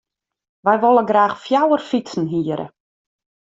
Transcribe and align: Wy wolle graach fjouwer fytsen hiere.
Wy 0.65 0.75
wolle 0.83 1.03
graach 1.09 1.37
fjouwer 1.43 1.83
fytsen 1.89 2.25
hiere. 2.31 2.67